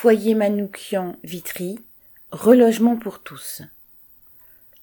Foyer 0.00 0.36
Manoukian 0.36 1.16
Vitry, 1.24 1.80
relogement 2.30 2.94
pour 2.94 3.18
tous. 3.18 3.62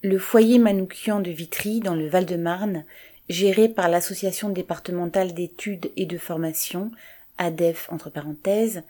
Le 0.03 0.19
foyer 0.19 0.59
Manoukian 0.59 1.21
de 1.21 1.31
Vitry, 1.31 1.79
dans 1.79 1.95
le 1.95 2.09
Val-de-Marne, 2.09 2.83
géré 3.29 3.69
par 3.69 3.87
l'Association 3.87 4.49
départementale 4.49 5.33
d'études 5.33 5.89
et 5.95 6.05
de 6.05 6.17
formation, 6.17 6.91
ADEF 7.37 7.87
entre 7.93 8.09
parenthèses, 8.09 8.83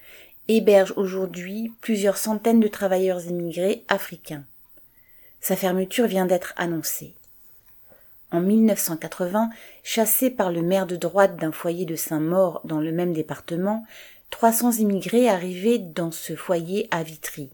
héberge 0.47 0.93
aujourd'hui 0.96 1.72
plusieurs 1.79 2.17
centaines 2.17 2.60
de 2.60 2.69
travailleurs 2.69 3.23
immigrés 3.28 3.83
africains. 3.87 4.46
Sa 5.42 5.55
fermeture 5.55 6.07
vient 6.07 6.26
d'être 6.26 6.55
annoncée. 6.57 7.13
En 8.31 8.42
1980, 8.42 9.51
chassé 9.83 10.31
par 10.31 10.51
le 10.51 10.63
maire 10.63 10.87
de 10.87 10.96
droite 10.96 11.37
d'un 11.37 11.51
foyer 11.51 11.85
de 11.85 11.96
Saint-Maur 11.96 12.62
dans 12.63 12.79
le 12.79 12.92
même 12.92 13.13
département, 13.13 13.85
300 14.29 14.73
immigrés 14.79 15.29
arrivaient 15.29 15.79
dans 15.79 16.12
ce 16.12 16.35
foyer 16.35 16.88
à 16.91 17.03
Vitry. 17.03 17.50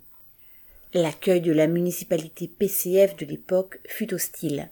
L'accueil 0.94 1.42
de 1.42 1.52
la 1.52 1.68
municipalité 1.68 2.48
PCF 2.48 3.16
de 3.16 3.26
l'époque 3.26 3.80
fut 3.88 4.14
hostile. 4.14 4.70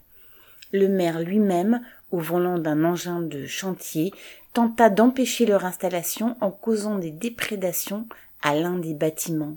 Le 0.72 0.88
maire 0.88 1.20
lui-même, 1.20 1.80
au 2.10 2.18
volant 2.18 2.58
d'un 2.58 2.84
engin 2.84 3.20
de 3.20 3.46
chantier, 3.46 4.12
tenta 4.52 4.90
d'empêcher 4.90 5.46
leur 5.46 5.64
installation 5.64 6.36
en 6.40 6.50
causant 6.50 6.98
des 6.98 7.10
déprédations 7.10 8.06
à 8.42 8.54
l'un 8.54 8.78
des 8.78 8.94
bâtiments. 8.94 9.56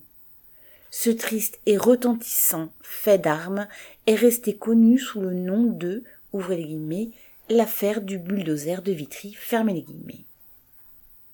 Ce 0.91 1.09
triste 1.09 1.59
et 1.65 1.75
retentissant 1.75 2.69
fait 2.81 3.17
d'armes 3.17 3.67
est 4.05 4.15
resté 4.15 4.55
connu 4.55 4.99
sous 4.99 5.21
le 5.21 5.33
nom 5.33 5.63
de, 5.63 6.03
l'affaire 7.49 8.01
du 8.01 8.19
bulldozer 8.19 8.81
de 8.83 8.91
Vitry, 8.91 9.33
fermez 9.33 9.73
les 9.73 9.81
guillemets. 9.81 10.25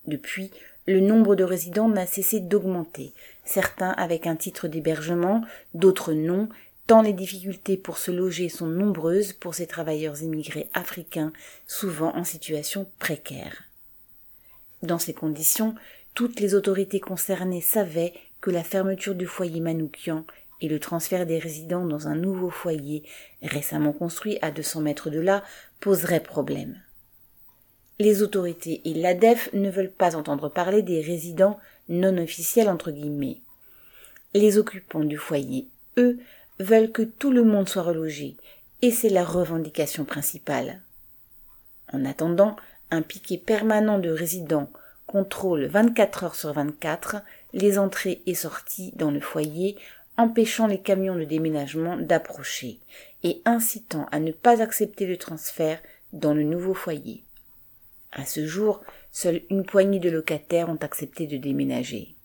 Depuis, 0.10 0.50
le 0.88 1.00
nombre 1.00 1.36
de 1.36 1.44
résidents 1.44 1.88
n'a 1.88 2.08
cessé 2.08 2.40
d'augmenter, 2.40 3.14
certains 3.46 3.92
avec 3.92 4.26
un 4.26 4.36
titre 4.36 4.68
d'hébergement, 4.68 5.44
d'autres 5.76 6.14
non, 6.14 6.50
tant 6.88 7.04
les 7.04 7.14
difficultés 7.14 7.78
pour 7.78 8.00
se 8.00 8.10
loger 8.10 8.50
sont 8.50 8.66
nombreuses 8.66 9.34
pour 9.34 9.54
ces 9.54 9.68
travailleurs 9.68 10.20
immigrés 10.24 10.68
africains, 10.74 11.32
souvent 11.68 12.16
en 12.16 12.24
situation 12.24 12.90
précaire. 12.98 13.66
Dans 14.82 14.98
ces 14.98 15.14
conditions, 15.14 15.76
toutes 16.16 16.40
les 16.40 16.56
autorités 16.56 17.00
concernées 17.00 17.62
savaient 17.62 18.14
que 18.42 18.50
la 18.50 18.64
fermeture 18.64 19.14
du 19.14 19.28
foyer 19.28 19.60
Manoukian 19.60 20.26
et 20.60 20.68
le 20.68 20.80
transfert 20.80 21.28
des 21.28 21.38
résidents 21.38 21.86
dans 21.86 22.08
un 22.08 22.16
nouveau 22.16 22.50
foyer 22.50 23.04
récemment 23.44 23.94
construit 23.94 24.40
à 24.42 24.50
200 24.50 24.82
mètres 24.82 25.12
de 25.12 25.20
là 25.20 25.44
poseraient 25.80 26.24
problème. 26.24 26.82
Les 28.02 28.22
autorités 28.22 28.82
et 28.86 28.94
l'ADEF 28.94 29.50
ne 29.52 29.70
veulent 29.70 29.92
pas 29.92 30.16
entendre 30.16 30.48
parler 30.48 30.82
des 30.82 31.02
résidents 31.02 31.60
non 31.90 32.18
officiels 32.18 32.70
entre 32.70 32.92
guillemets. 32.92 33.42
Les 34.34 34.58
occupants 34.58 35.04
du 35.04 35.18
foyer, 35.18 35.68
eux, 35.98 36.18
veulent 36.60 36.92
que 36.94 37.02
tout 37.02 37.32
le 37.32 37.44
monde 37.44 37.68
soit 37.68 37.84
relogé, 37.84 38.38
et 38.82 38.92
c'est 38.92 39.10
la 39.10 39.26
revendication 39.26 40.06
principale. 40.06 40.80
En 41.92 42.06
attendant, 42.06 42.56
un 42.90 43.02
piquet 43.02 43.38
permanent 43.38 44.00
de 44.00 44.10
résidents 44.10 44.70
contrôle 45.06 45.66
24 45.66 46.24
heures 46.24 46.36
sur 46.36 46.54
24 46.54 47.18
les 47.54 47.80
entrées 47.80 48.22
et 48.28 48.36
sorties 48.36 48.94
dans 48.96 49.12
le 49.12 49.20
foyer, 49.20 49.76
empêchant 50.18 50.68
les 50.68 50.80
camions 50.80 51.16
de 51.16 51.24
déménagement 51.26 51.98
d'approcher 51.98 52.80
et 53.24 53.42
incitant 53.44 54.06
à 54.12 54.20
ne 54.20 54.32
pas 54.32 54.62
accepter 54.62 55.06
le 55.06 55.18
transfert 55.18 55.82
dans 56.14 56.34
le 56.34 56.44
nouveau 56.44 56.74
foyer. 56.74 57.24
À 58.12 58.26
ce 58.26 58.46
jour, 58.46 58.82
seule 59.12 59.42
une 59.50 59.66
poignée 59.66 60.00
de 60.00 60.10
locataires 60.10 60.70
ont 60.70 60.78
accepté 60.78 61.28
de 61.28 61.38
déménager. 61.38 62.16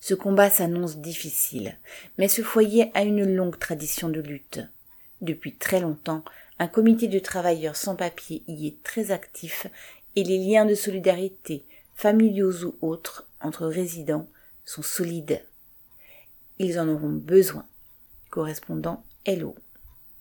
Ce 0.00 0.14
combat 0.14 0.48
s'annonce 0.48 0.98
difficile, 0.98 1.76
mais 2.16 2.28
ce 2.28 2.42
foyer 2.42 2.90
a 2.94 3.02
une 3.02 3.24
longue 3.34 3.58
tradition 3.58 4.08
de 4.08 4.20
lutte. 4.20 4.60
Depuis 5.20 5.56
très 5.56 5.80
longtemps, 5.80 6.24
un 6.58 6.68
comité 6.68 7.08
de 7.08 7.18
travailleurs 7.18 7.76
sans 7.76 7.96
papier 7.96 8.42
y 8.46 8.68
est 8.68 8.82
très 8.82 9.10
actif 9.10 9.66
et 10.16 10.24
les 10.24 10.38
liens 10.38 10.64
de 10.64 10.74
solidarité, 10.74 11.64
familiaux 11.94 12.64
ou 12.64 12.76
autres, 12.80 13.26
entre 13.40 13.66
résidents 13.66 14.28
sont 14.64 14.82
solides. 14.82 15.44
Ils 16.58 16.78
en 16.78 16.88
auront 16.88 17.12
besoin. 17.12 17.66
Correspondant 18.30 19.04
Hello. 19.24 19.54